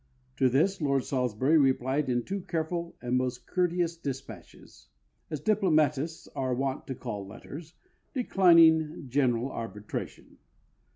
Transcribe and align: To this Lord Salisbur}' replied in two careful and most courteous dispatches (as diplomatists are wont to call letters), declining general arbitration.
To 0.37 0.49
this 0.49 0.81
Lord 0.81 1.03
Salisbur}' 1.03 1.61
replied 1.61 2.09
in 2.09 2.23
two 2.23 2.41
careful 2.41 2.95
and 3.03 3.15
most 3.17 3.45
courteous 3.45 3.95
dispatches 3.95 4.87
(as 5.29 5.39
diplomatists 5.39 6.27
are 6.35 6.55
wont 6.55 6.87
to 6.87 6.95
call 6.95 7.27
letters), 7.27 7.75
declining 8.15 9.05
general 9.09 9.51
arbitration. 9.51 10.39